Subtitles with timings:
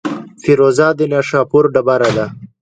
[0.41, 2.25] فیروزه د نیشاپور ډبره ده.